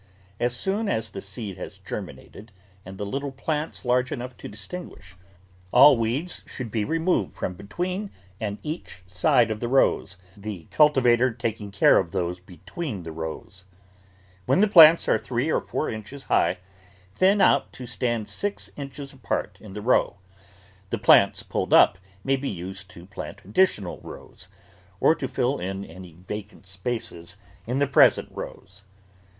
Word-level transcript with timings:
As 0.39 0.55
soon 0.55 0.89
as 0.89 1.11
the 1.11 1.21
seed 1.21 1.57
has 1.57 1.77
germinated 1.77 2.51
and 2.83 2.97
the 2.97 3.05
little 3.05 3.31
plants 3.31 3.85
large 3.85 4.11
enough 4.11 4.35
to 4.37 4.47
distinguish, 4.47 5.15
all 5.71 5.95
weeds 5.95 6.41
should 6.47 6.71
be 6.71 6.83
removed 6.83 7.35
from 7.35 7.53
between 7.53 8.09
and 8.39 8.57
each 8.63 9.03
side 9.05 9.51
of 9.51 9.59
the 9.59 9.67
rows, 9.67 10.17
the 10.35 10.65
cultivator 10.71 11.31
taking 11.31 11.69
care 11.69 11.99
of 11.99 12.13
those 12.13 12.39
between 12.39 13.03
the 13.03 13.11
rows. 13.11 13.65
When 14.47 14.59
the 14.59 14.67
plants 14.67 15.07
are 15.07 15.19
three 15.19 15.51
or 15.51 15.61
four 15.61 15.87
inches 15.87 16.23
high, 16.23 16.57
thin 17.13 17.39
out 17.39 17.71
to 17.73 17.85
stand 17.85 18.27
six 18.27 18.71
inches 18.75 19.13
apart 19.13 19.59
in 19.61 19.73
the 19.73 19.81
row. 19.83 20.15
The 20.89 20.97
plants 20.97 21.43
pulled 21.43 21.75
up 21.75 21.99
may 22.23 22.37
be 22.37 22.49
used 22.49 22.89
to 22.89 23.05
plant 23.05 23.43
addi 23.47 23.65
tional 23.67 24.03
rows 24.03 24.47
or 24.99 25.13
to 25.13 25.27
fill 25.27 25.59
in 25.59 25.85
any 25.85 26.13
vacant 26.27 26.75
places 26.83 27.37
in 27.67 27.77
the 27.77 27.85
present 27.85 28.29
rows. 28.31 28.81